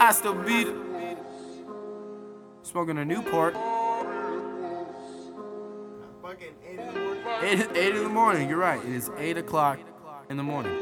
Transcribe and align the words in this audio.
I 0.00 0.12
still 0.12 0.34
beat 0.34 0.66
it. 0.68 0.76
Smoking 2.62 2.98
a 2.98 3.04
Newport. 3.04 3.54
Fucking 6.22 6.54
eight 6.66 6.78
in 6.78 6.86
the 6.86 7.00
morning. 7.00 7.22
Eight, 7.42 7.68
eight 7.74 7.94
in 7.94 8.02
the 8.02 8.08
morning. 8.08 8.48
You're 8.48 8.58
right. 8.58 8.84
It 8.84 8.90
is 8.90 9.10
eight 9.18 9.38
o'clock 9.38 9.78
in 10.28 10.36
the 10.36 10.42
morning. 10.42 10.72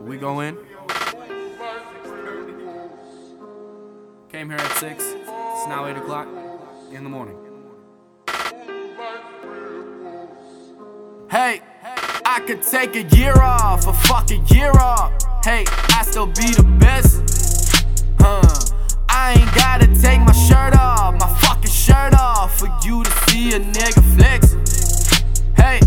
We 0.00 0.16
go 0.16 0.40
in. 0.40 0.58
Came 4.30 4.48
here 4.48 4.58
at 4.58 4.72
six. 4.78 5.04
It's 5.04 5.66
now 5.68 5.86
eight 5.86 5.96
o'clock 5.96 6.26
in 6.90 7.04
the 7.04 7.10
morning. 7.10 7.36
Hey, 11.30 11.62
I 12.32 12.38
could 12.38 12.62
take 12.62 12.94
a 12.94 13.02
year 13.16 13.34
off, 13.42 13.88
a 13.88 13.92
fucking 13.92 14.46
year 14.46 14.70
off. 14.78 15.10
Hey, 15.44 15.64
I 15.88 16.04
still 16.04 16.26
be 16.26 16.54
the 16.54 16.62
best. 16.78 17.84
Huh. 18.20 18.40
I 19.08 19.32
ain't 19.32 19.52
gotta 19.56 19.88
take 20.00 20.20
my 20.20 20.32
shirt 20.32 20.78
off, 20.78 21.14
my 21.18 21.26
fucking 21.40 21.72
shirt 21.72 22.14
off 22.14 22.56
for 22.56 22.68
you 22.84 23.02
to 23.02 23.10
see 23.26 23.54
a 23.54 23.58
nigga 23.58 24.02
flex. 24.14 24.54
Hey, 25.56 25.80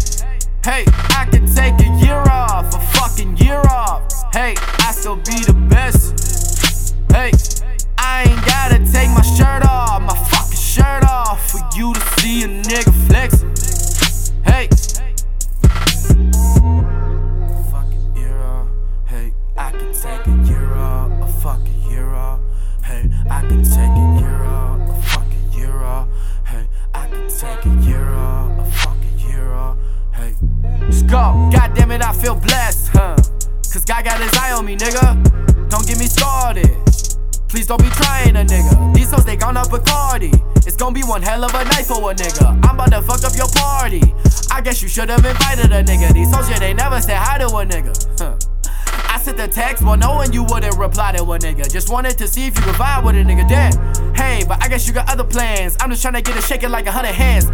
hey, 0.66 0.84
I 1.16 1.26
can 1.31 1.48
take 1.48 1.80
a 1.80 1.90
year 2.03 2.22
off, 2.30 2.75
a 2.75 2.80
fucking 2.98 3.38
year 3.38 3.62
off. 3.70 4.03
Hey, 4.34 4.55
I 4.80 4.91
still 4.91 5.16
be 5.16 5.39
the 5.48 5.55
best. 5.70 6.94
Hey, 7.09 7.31
I 7.98 8.23
ain't 8.23 8.45
gotta 8.45 8.80
take 8.91 9.12
my 9.12 9.22
shirt 9.22 9.64
off, 9.66 10.02
my 10.02 10.17
fucking 10.28 10.58
shirt 10.58 11.05
off 11.05 11.50
for 11.50 11.62
you 11.78 11.94
to 11.94 12.02
see 12.20 12.44
a 12.44 12.48
nigga 12.50 12.91
flex. 13.08 13.12
Take 20.03 20.27
a 20.27 20.38
year 20.43 20.73
off, 20.73 21.12
a 21.21 21.27
fucking 21.39 21.81
year 21.89 22.09
off. 22.09 22.41
Hey, 22.83 23.09
I 23.30 23.39
can 23.47 23.64
take 23.64 23.78
a 23.78 24.19
year 24.19 24.44
off, 24.44 24.89
a 24.89 25.02
fucking 25.02 25.53
year 25.53 25.78
off. 25.81 26.09
Hey, 26.45 26.67
I 26.94 27.08
can 27.08 27.30
take 27.30 27.66
a 27.66 27.69
year 27.88 28.09
off, 28.09 28.67
a 28.67 28.72
fucking 28.72 29.19
year 29.19 29.53
off. 29.53 29.78
Hey, 30.13 30.36
let's 30.81 31.03
go. 31.03 31.50
God 31.53 31.73
damn 31.73 31.91
it, 31.91 32.02
I 32.03 32.11
feel 32.11 32.36
blessed, 32.36 32.89
huh? 32.89 33.16
Cause 33.72 33.86
God 33.86 34.03
got 34.03 34.19
his 34.19 34.33
eye 34.33 34.52
on 34.52 34.66
me, 34.66 34.75
nigga. 34.75 35.69
Don't 35.69 35.88
get 35.88 35.97
me 35.97 36.08
started. 36.08 36.75
Please 37.47 37.67
don't 37.67 37.81
be 37.81 37.89
trying 37.91 38.35
a 38.35 38.44
nigga. 38.44 38.94
These 38.94 39.09
hoes, 39.09 39.23
they 39.23 39.38
gone 39.38 39.56
up 39.56 39.69
Bacardi. 39.69 40.33
It's 40.67 40.75
gonna 40.75 40.94
be 40.94 41.03
one 41.03 41.22
hell 41.22 41.45
of 41.45 41.56
a 41.56 41.63
night 41.63 41.85
for 41.85 42.11
a 42.11 42.13
nigga. 42.13 42.59
I'm 42.67 42.75
about 42.75 42.91
to 42.91 43.02
fuck 43.02 43.23
up 43.23 43.38
your 43.38 43.47
party. 43.56 44.02
I 44.52 44.59
guess 44.59 44.81
you 44.81 44.89
should've 44.89 45.25
invited 45.25 45.72
a 45.72 45.81
nigga. 45.81 46.11
These 46.11 46.35
hoes, 46.35 46.50
yeah, 46.50 46.59
they 46.59 46.73
never 46.73 47.00
say 47.00 47.16
hi 47.16 47.38
to 47.38 47.45
a 47.45 47.66
nigga. 47.66 48.19
Huh. 48.19 48.35
The 49.36 49.48
text, 49.48 49.84
well, 49.84 49.98
knowing 49.98 50.31
you 50.31 50.44
wouldn't 50.44 50.78
reply 50.78 51.12
to 51.14 51.23
a 51.23 51.39
nigga. 51.39 51.70
Just 51.70 51.89
wanted 51.89 52.17
to 52.20 52.28
see 52.28 52.48
if 52.48 52.56
you 52.56 52.62
could 52.62 52.76
vibe 52.76 53.03
with 53.03 53.16
a 53.16 53.23
nigga 53.23 53.50
then. 53.50 54.16
Hey, 54.16 54.45
but 54.48 54.64
I 54.64 54.70
guess 54.70 54.88
you 54.88 54.94
got 54.94 55.12
other 55.12 55.23
plans. 55.23 55.75
I'm 55.81 55.90
just 55.90 56.02
trying 56.02 56.14
to 56.14 56.22
get 56.22 56.38
it 56.38 56.44
shaking 56.44 56.70
like 56.70 56.86
a 56.86 56.92
hundred 56.92 57.14
hands. 57.14 57.45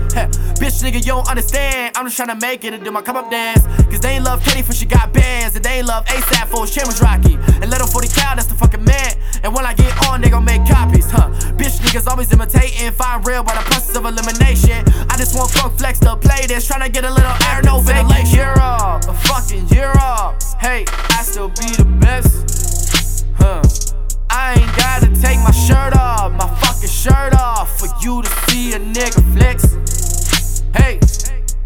Bitch, 0.59 0.83
nigga, 0.83 0.95
you 0.95 1.13
don't 1.13 1.27
understand. 1.27 1.95
I'm 1.95 2.05
just 2.05 2.17
trying 2.17 2.37
to 2.37 2.45
make 2.45 2.63
it 2.63 2.73
and 2.73 2.83
do 2.83 2.91
my 2.91 3.01
come 3.01 3.15
up 3.15 3.31
dance. 3.31 3.65
Cause 3.85 4.01
they 4.01 4.11
ain't 4.15 4.25
love 4.25 4.43
Katie 4.43 4.61
for 4.61 4.73
she 4.73 4.85
got 4.85 5.13
bands. 5.13 5.55
And 5.55 5.65
they 5.65 5.79
ain't 5.79 5.87
love 5.87 6.05
ASAP 6.05 6.47
for 6.47 6.67
his 6.67 6.75
was 6.85 7.01
rocky. 7.01 7.35
And 7.35 7.71
Lando 7.71 7.87
40 7.87 8.07
Kal, 8.09 8.35
that's 8.35 8.47
the 8.47 8.55
fucking 8.55 8.83
man. 8.83 9.13
And 9.43 9.55
when 9.55 9.65
I 9.65 9.73
get 9.73 9.89
on, 10.07 10.21
they 10.21 10.29
gon' 10.29 10.45
make 10.45 10.67
copies, 10.67 11.09
huh? 11.09 11.29
Bitch, 11.57 11.79
niggas 11.79 12.07
always 12.07 12.31
imitating. 12.31 12.91
Find 12.91 13.25
real 13.25 13.41
by 13.41 13.55
the 13.55 13.61
process 13.61 13.95
of 13.95 14.05
elimination. 14.05 14.68
I 15.39 15.41
just 15.43 15.55
want 15.55 15.71
Funk 15.71 15.79
Flex 15.79 15.99
to 15.99 16.17
play 16.17 16.45
this. 16.47 16.67
Trying 16.67 16.81
to 16.81 16.89
get 16.89 17.05
a 17.05 17.13
little 17.13 17.31
air, 17.47 17.61
no 17.63 17.79
ventilation. 17.79 18.35
Year 18.35 18.55
up, 18.59 19.05
a 19.07 19.13
fucking 19.13 19.69
year 19.69 19.93
up. 19.95 20.43
Hey, 20.59 20.83
I 20.89 21.23
still 21.23 21.47
be 21.47 21.75
the 21.77 21.85
best. 22.01 23.25
Huh. 23.37 23.61
I 24.29 24.59
ain't 24.59 24.75
gotta 24.75 25.07
take 25.21 25.39
my 25.39 25.51
shirt 25.51 25.95
off, 25.95 26.33
my 26.33 26.47
fucking 26.59 26.89
shirt 26.89 27.33
off 27.33 27.79
for 27.79 27.87
you 28.03 28.21
to 28.21 28.29
see 28.49 28.73
a 28.73 28.79
nigga 28.79 29.23
flex. 29.33 30.61
Hey, 30.75 30.99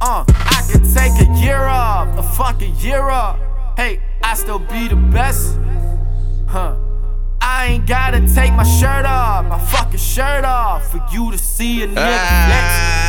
uh, 0.02 0.24
I 0.28 0.69
could 0.72 0.84
take 0.94 1.28
a 1.28 1.31
year 1.42 1.64
off, 1.64 2.16
a 2.19 2.22
fucking 2.22 2.75
year 2.75 3.02
off. 3.09 3.40
Hey, 3.75 4.00
I 4.22 4.36
still 4.36 4.59
be 4.59 4.88
the 4.88 4.96
best. 4.96 5.58
Huh. 6.48 6.75
I 7.42 7.66
ain't 7.72 7.88
gotta 7.88 8.19
take 8.34 8.53
my 8.53 8.64
shirt 8.64 9.06
off, 9.06 9.46
my 9.46 9.58
fucking 9.58 9.98
shirt 9.98 10.46
off 10.46 10.92
for 10.92 11.03
you 11.12 11.31
to 11.31 11.38
see 11.40 11.81
a 11.81 11.88
nigga 11.88 11.96
Ah, 11.98 13.03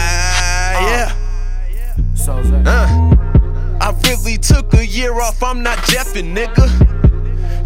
yeah. 0.80 1.08
flex. 1.08 2.24
So. 2.24 2.62
Uh, 2.66 3.76
I 3.80 3.94
really 4.04 4.38
took 4.38 4.72
a 4.74 4.86
year 4.86 5.20
off, 5.20 5.42
I'm 5.42 5.62
not 5.62 5.82
Jeffin', 5.84 6.34
nigga. 6.34 6.68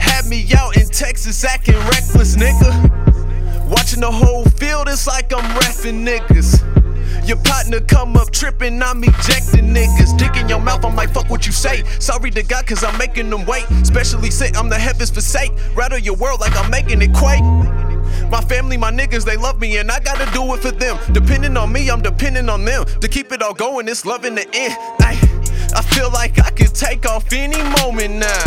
Had 0.01 0.27
me 0.27 0.47
out 0.57 0.77
in 0.77 0.89
Texas 0.89 1.45
acting 1.45 1.77
reckless, 1.77 2.37
nigga. 2.37 3.69
Watching 3.69 4.01
the 4.01 4.11
whole 4.11 4.45
field, 4.45 4.89
it's 4.89 5.07
like 5.07 5.33
I'm 5.33 5.45
reffing 5.61 6.05
niggas. 6.07 6.65
Your 7.29 7.37
partner 7.39 7.81
come 7.81 8.17
up 8.17 8.31
tripping, 8.31 8.83
I'm 8.83 9.05
ejecting 9.05 9.75
niggas. 9.75 10.17
Dick 10.19 10.37
in 10.37 10.49
your 10.49 10.61
mouth, 10.61 10.85
I'm 10.85 10.97
like, 10.97 11.11
fuck 11.11 11.29
what 11.29 11.47
you 11.47 11.53
say. 11.53 11.85
Sorry 11.99 12.31
to 12.31 12.43
God, 12.43 12.67
cause 12.67 12.83
I'm 12.83 12.97
making 12.99 13.29
them 13.31 13.45
wait. 13.45 13.71
Especially 13.83 14.31
say 14.31 14.51
I'm 14.57 14.69
the 14.69 14.79
heavens 14.79 15.11
forsake. 15.11 15.53
Rattle 15.75 15.99
your 15.99 16.17
world 16.17 16.41
like 16.41 16.57
I'm 16.57 16.71
making 16.71 17.03
it 17.03 17.13
quake. 17.15 17.43
Family, 18.49 18.79
my 18.79 18.91
niggas, 18.91 19.25
they 19.25 19.37
love 19.37 19.61
me, 19.61 19.77
and 19.77 19.91
I 19.91 20.01
gotta 20.01 20.31
do 20.33 20.55
it 20.55 20.61
for 20.61 20.71
them. 20.71 20.99
Depending 21.13 21.57
on 21.57 21.71
me, 21.71 21.91
I'm 21.91 22.01
depending 22.01 22.49
on 22.49 22.65
them. 22.65 22.85
To 23.01 23.09
keep 23.09 23.31
it 23.33 23.43
all 23.43 23.55
going, 23.55 23.89
it's 23.89 24.07
love 24.07 24.25
in 24.25 24.35
the 24.35 24.47
end. 24.55 24.75
Ay, 25.01 25.19
I 25.75 25.83
feel 25.83 26.11
like 26.11 26.39
I 26.39 26.51
could 26.51 26.75
take 26.75 27.07
off 27.07 27.33
any 27.33 27.63
moment 27.81 28.15
now. 28.15 28.43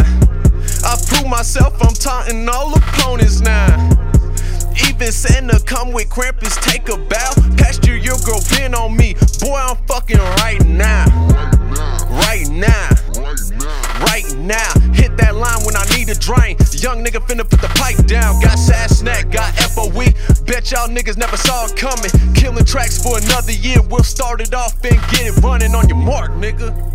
I 0.83 0.97
prove 1.07 1.27
myself, 1.27 1.79
I'm 1.81 1.93
taunting 1.93 2.49
all 2.49 2.73
opponents 2.75 3.41
now. 3.41 3.89
Even 4.89 5.11
Santa 5.11 5.59
come 5.65 5.91
with 5.91 6.09
Krampus, 6.09 6.59
take 6.61 6.89
a 6.89 6.97
bow. 6.97 7.33
Pasture 7.57 7.95
your 7.95 8.17
girl 8.25 8.41
pin 8.49 8.73
on 8.73 8.95
me. 8.97 9.15
Boy, 9.39 9.55
I'm 9.55 9.77
fucking 9.87 10.17
right 10.17 10.63
now. 10.65 10.70
Young 16.81 17.03
nigga 17.05 17.21
finna 17.27 17.47
put 17.47 17.61
the 17.61 17.67
pipe 17.75 18.07
down. 18.07 18.41
Got 18.41 18.57
Sasnak, 18.57 19.31
got 19.31 19.53
FOE. 19.53 20.09
Bet 20.45 20.71
y'all 20.71 20.87
niggas 20.87 21.15
never 21.15 21.37
saw 21.37 21.65
it 21.65 21.75
coming. 21.77 22.09
Killing 22.33 22.65
tracks 22.65 22.97
for 23.01 23.19
another 23.19 23.51
year. 23.51 23.77
We'll 23.83 24.03
start 24.03 24.41
it 24.41 24.55
off 24.55 24.83
and 24.83 24.99
get 25.11 25.27
it 25.27 25.37
running 25.43 25.75
on 25.75 25.87
your 25.87 25.99
mark, 25.99 26.31
nigga. 26.31 26.90